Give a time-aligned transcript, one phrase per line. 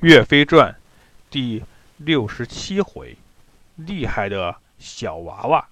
[0.00, 0.76] 岳飞传
[1.28, 1.64] 第
[1.96, 3.16] 六十七回，
[3.74, 5.68] 厉害的小娃娃。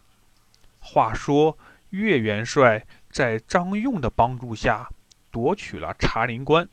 [0.80, 1.56] 话说
[1.90, 4.88] 岳元帅在张用的帮助下
[5.30, 6.68] 夺取了茶陵关，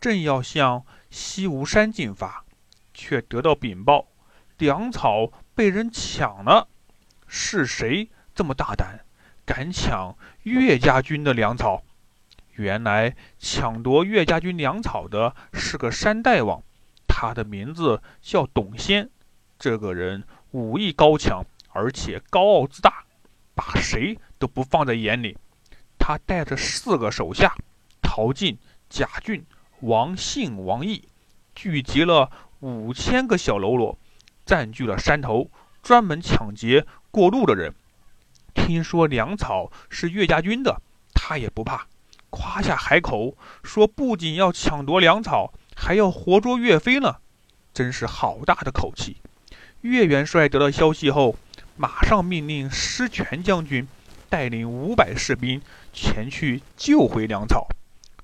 [0.00, 2.46] 正要向西吴山进发，
[2.94, 4.06] 却得到禀报，
[4.56, 6.66] 粮草被人抢了。
[7.26, 9.00] 是谁这么大胆，
[9.44, 11.82] 敢抢岳家军的粮草？
[12.54, 16.62] 原来抢夺岳家军粮草的是个山大王。
[17.18, 19.08] 他的名字叫董先，
[19.58, 23.06] 这个人武艺高强，而且高傲自大，
[23.54, 25.38] 把谁都不放在眼里。
[25.98, 27.54] 他带着四个手下，
[28.02, 28.58] 陶进、
[28.90, 29.46] 贾俊、
[29.80, 31.08] 王信、王毅，
[31.54, 33.98] 聚集了五千个小喽啰，
[34.44, 35.50] 占据了山头，
[35.82, 37.72] 专门抢劫过路的人。
[38.52, 40.82] 听说粮草是岳家军的，
[41.14, 41.86] 他也不怕，
[42.28, 45.54] 夸下海口，说不仅要抢夺粮草。
[45.78, 47.16] 还要活捉岳飞呢，
[47.72, 49.18] 真是好大的口气！
[49.82, 51.36] 岳元帅得到消息后，
[51.76, 53.86] 马上命令施权将军
[54.28, 55.60] 带领五百士兵
[55.92, 57.68] 前去救回粮草。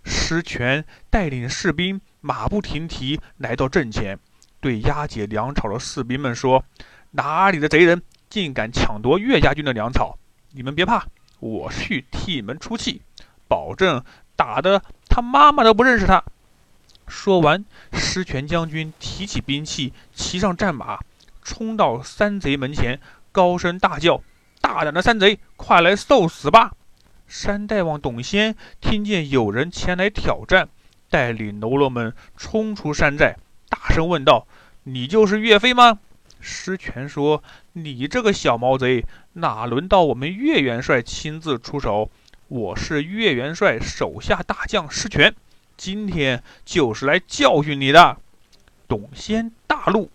[0.04, 4.18] 施权带领士兵马不停蹄来到阵前，
[4.60, 6.64] 对押解粮草的士兵们说
[7.12, 10.18] ：“哪里的贼人竟敢抢夺岳家军的粮草？
[10.50, 11.06] 你们别怕，
[11.38, 13.02] 我去替你们出气，
[13.46, 14.02] 保证
[14.34, 16.24] 打得他妈妈都不认识他。”
[17.12, 20.98] 说完，施权将军提起兵器，骑上战马，
[21.42, 22.98] 冲到山贼门前，
[23.30, 24.22] 高声大叫
[24.62, 26.72] ：“大胆的山贼，快来受死吧！”
[27.28, 30.70] 山大王董先听见有人前来挑战，
[31.10, 33.36] 带领喽啰们冲出山寨，
[33.68, 34.46] 大声问道
[34.84, 35.98] ：“你就是岳飞吗？”
[36.40, 42.10] 施权说：“你这个小毛贼，哪轮到我们岳元帅亲自出手？
[42.48, 45.33] 我是岳元帅手下大将施权。”
[45.84, 48.16] 今天就是来教训你的！
[48.86, 50.12] 董先大怒，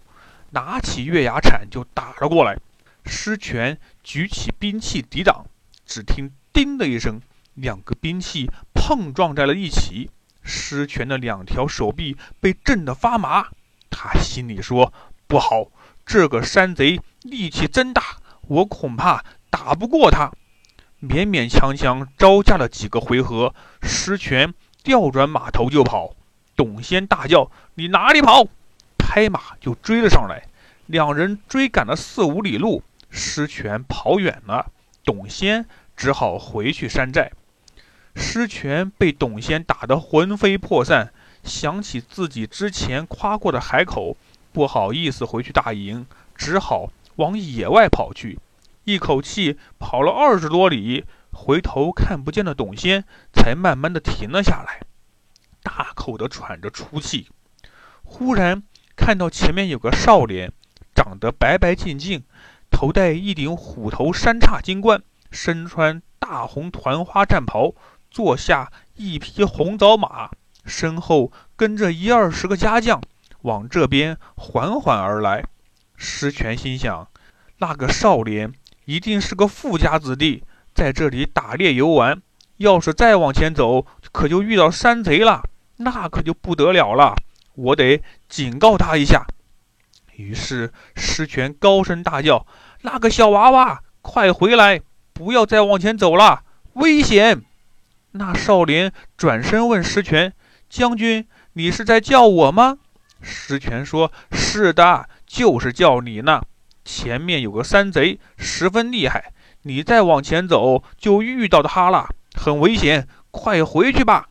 [0.51, 2.57] 拿起月牙铲就打了过来。
[3.05, 5.45] 施权举起兵器抵挡，
[5.85, 7.19] 只听“叮”的一声，
[7.55, 10.09] 两个兵器碰撞在了一起。
[10.41, 13.47] 施权的两条手臂被震得发麻，
[13.89, 14.93] 他心里说
[15.27, 15.65] ：“不好，
[16.05, 18.01] 这个山贼力气真大，
[18.43, 20.31] 我恐怕打不过他。”
[21.03, 24.53] 勉勉强强招架了几个回合，施权。
[24.83, 26.15] 调转马头就跑，
[26.55, 28.47] 董先大叫：“你哪里跑！”
[28.97, 30.43] 拍马就追了上来。
[30.85, 34.71] 两人追赶了四五里路，施权跑远了，
[35.03, 35.65] 董先
[35.95, 37.31] 只好回去山寨。
[38.15, 41.11] 施权被董先打得魂飞魄散，
[41.43, 44.15] 想起自己之前夸过的海口，
[44.53, 46.05] 不好意思回去大营，
[46.35, 48.39] 只好往野外跑去。
[48.85, 51.03] 一口气跑了二十多里。
[51.31, 54.81] 回头看不见的董仙，才慢慢的停了下来，
[55.61, 57.29] 大口的喘着粗气。
[58.03, 58.63] 忽然
[58.95, 60.51] 看到前面有个少年，
[60.95, 62.23] 长得白白净净，
[62.71, 67.73] 头戴一顶虎头三叉金冠，身穿大红团花战袍，
[68.09, 70.31] 坐下一匹红枣马，
[70.65, 73.01] 身后跟着一二十个家将，
[73.41, 75.43] 往这边缓缓而来。
[75.95, 77.09] 石泉心想，
[77.57, 78.53] 那个少年
[78.85, 80.43] 一定是个富家子弟。
[80.77, 82.21] 在这里打猎游玩，
[82.57, 85.41] 要是再往前走，可就遇到山贼了，
[85.77, 87.15] 那可就不得了了。
[87.55, 89.25] 我得警告他一下。
[90.15, 92.45] 于是施权高声大叫
[92.83, 94.79] ：“那个小娃娃，快回来，
[95.13, 96.43] 不要再往前走了，
[96.73, 97.41] 危险！”
[98.13, 100.31] 那少年转身问施权
[100.69, 102.77] ：“将军，你是在叫我吗？”
[103.19, 106.43] 施权说：“是的，就是叫你呢。
[106.85, 109.33] 前面有个山贼，十分厉害。”
[109.67, 114.29] 你再往前走，就遇到他了，很危险，快回去吧。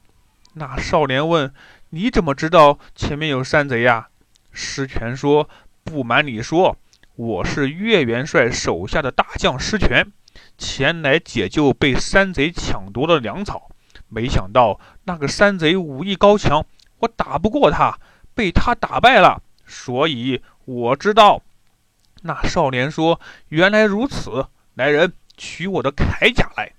[0.54, 1.52] 那少年问
[1.90, 4.08] ：“你怎么知道前面有山贼呀？”
[4.50, 5.46] 施权说
[5.84, 6.78] ：“不瞒你说，
[7.16, 10.10] 我是岳元帅手下的大将施权，
[10.56, 13.70] 前来解救被山贼抢夺的粮草。
[14.08, 16.64] 没想到那个山贼武艺高强，
[17.00, 17.98] 我打不过他，
[18.34, 21.42] 被他打败了，所以我知道。”
[22.22, 24.46] 那少年说：“原来如此。”
[24.76, 26.72] 来人，取我的铠甲来！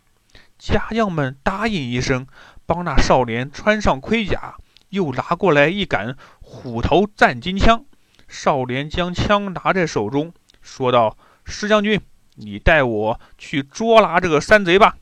[0.58, 2.26] 家将们答应一声，
[2.66, 4.56] 帮那少年穿上盔甲，
[4.90, 7.86] 又拿过来一杆虎头战金枪。
[8.28, 11.16] 少年将枪拿在手中，说道
[11.46, 12.02] ：“施将军，
[12.36, 14.98] 你带我去捉拿这个山贼吧。”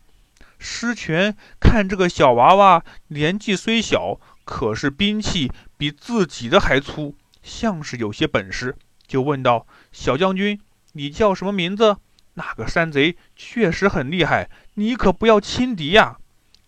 [0.60, 8.75] 施权看这个小娃娃年纪虽小，可是兵器比自己的还粗，像是有些本事，
[9.08, 10.60] 就问道：“小将军，
[10.94, 11.98] 你叫什么名字？”
[12.36, 16.18] 那个山贼确实很厉害，你可不要轻敌呀！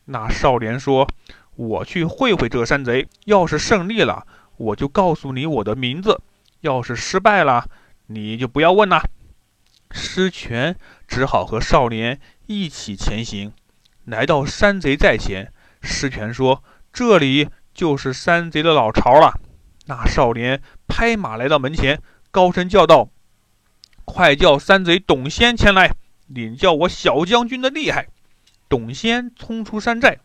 [0.06, 1.08] 那少年说
[1.56, 4.26] ：“我去会会这个山贼，要是胜利了，
[4.58, 6.22] 我就告诉你我的名字。
[6.62, 7.70] 要是失败了，
[8.08, 9.04] 你就不要问了。
[9.92, 10.76] 施权
[11.08, 13.52] 只好和少年一起前行，
[14.06, 15.52] 来到山贼寨前。
[15.82, 19.40] 施权说：“这里就是山贼的老巢了。”
[19.88, 23.10] 那少年拍马来到门前，高声叫道
[24.08, 25.92] ：“快叫山贼董仙前来，
[26.28, 28.08] 领教我小将军的厉害！”
[28.70, 30.18] 董仙冲出山寨，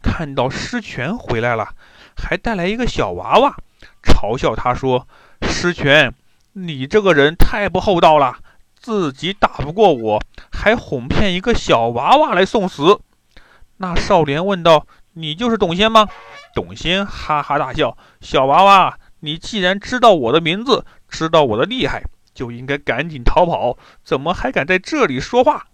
[0.00, 1.74] 看到施权回来了，
[2.16, 3.56] 还带来一个小娃娃，
[4.02, 5.08] 嘲笑他说
[5.42, 6.14] ：“施权，
[6.52, 8.38] 你这个人太不厚道了，
[8.78, 10.22] 自己打不过我，
[10.52, 13.00] 还哄骗一个小娃娃来送死。”
[13.78, 16.08] 那少年问道：“你就是董仙吗？”
[16.54, 22.04] 董仙哈哈大笑：“小娃娃，你既然知道我的名字，知道我的厉害，
[22.34, 25.68] 就应该赶紧逃跑，怎么还敢在这里说话？”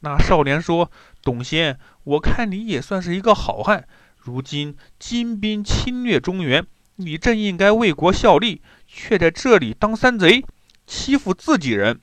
[0.00, 0.90] 那少年说
[1.22, 3.88] ：“董仙，我看你也算是一个好汉。
[4.18, 6.66] 如今金兵侵略中原，
[6.96, 10.44] 你正应该为国效力，却在这里当山贼，
[10.86, 12.00] 欺负自己人。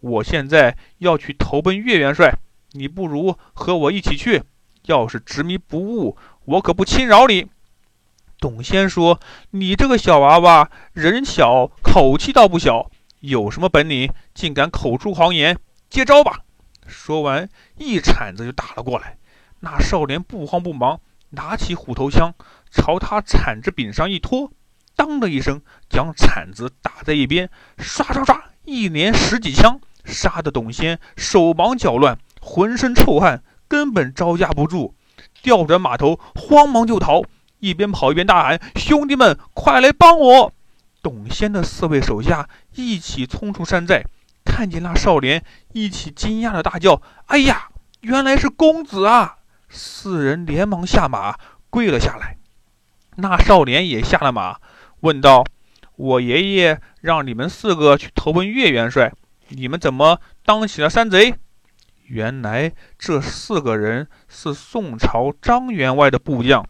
[0.00, 2.34] 我现在要去投奔岳元帅，
[2.72, 4.42] 你不如和我一起去。
[4.86, 6.16] 要是执迷不悟，
[6.46, 7.48] 我可不轻饶你。”
[8.40, 9.20] 董仙说
[9.52, 12.90] ：“你这个小娃娃，人小口气倒不小，
[13.22, 15.56] 有什么本领，竟敢口出狂言？
[15.88, 16.40] 接招吧！”
[16.86, 19.16] 说完，一铲子就打了过来。
[19.60, 22.34] 那少年不慌不忙，拿起虎头枪，
[22.72, 24.50] 朝他铲子柄上一拖，
[24.96, 27.48] 当的一声，将铲子打在一边，
[27.78, 34.94] 刷刷刷，一连十几枪，杀得董仙手忙脚乱，浑身臭汗，根本招架不住，
[35.42, 37.22] 调转马头，慌忙就逃，
[37.60, 40.52] 一边跑一边大喊：“兄弟们，快来帮我！”
[41.02, 44.04] 董仙的四位手下一起冲出山寨。
[44.44, 47.68] 看见那少年，一起惊讶的大叫：“哎呀，
[48.00, 49.38] 原来是公子啊！”
[49.68, 51.36] 四人连忙下马，
[51.70, 52.36] 跪了下来。
[53.16, 54.58] 那少年也下了马，
[55.00, 55.44] 问道
[55.96, 59.12] ：“我爷爷让你们四个去投奔岳元帅，
[59.48, 61.34] 你们怎么当起了山贼？”
[62.06, 66.66] 原来这四个人是宋朝张员外的部将，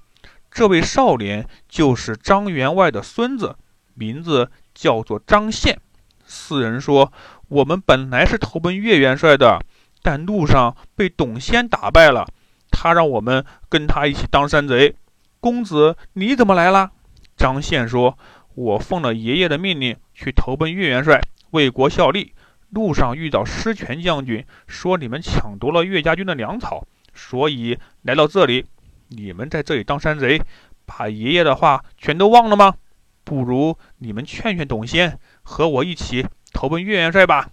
[0.51, 3.57] 这位少年就是张员外的孙子，
[3.95, 5.79] 名字叫做张宪。
[6.25, 7.13] 四人说。
[7.53, 9.63] 我们本来是投奔岳元帅的，
[10.01, 12.27] 但路上被董先打败了，
[12.71, 14.97] 他让我们跟他一起当山贼。
[15.39, 16.93] 公子，你怎么来了？
[17.37, 18.17] 张宪说
[18.57, 22.33] ：“我奉了爷爷的命令去投奔岳元帅，为国效力。
[22.71, 28.65] 路上遇到施权将军，说你们抢夺了岳家军的粮草，所以来到这里。
[29.09, 30.41] 你们在这里当山贼，
[30.87, 32.77] 把爷爷的话全都忘了吗？
[33.25, 37.51] 不如你们劝劝董先，和我一起。”投奔岳元帅吧！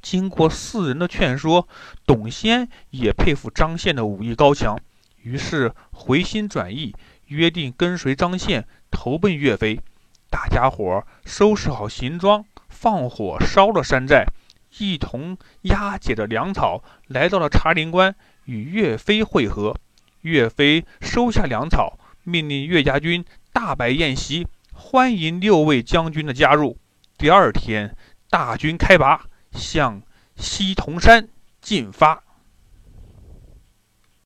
[0.00, 1.68] 经过四人的劝说，
[2.06, 4.78] 董先也佩服张宪的武艺高强，
[5.22, 6.94] 于是回心转意，
[7.26, 9.78] 约定跟随张宪投奔岳飞。
[10.30, 14.24] 大家伙收拾好行装，放火烧了山寨，
[14.78, 18.14] 一同押解着粮草来到了茶陵关，
[18.46, 19.76] 与岳飞会合。
[20.22, 26.78] 岳飞收下粮草，命令岳家军大摆宴席，欢迎六位将军的加入。
[27.18, 27.96] 第二天。
[28.28, 30.02] 大军开拔，向
[30.34, 31.28] 西铜山
[31.60, 32.24] 进发。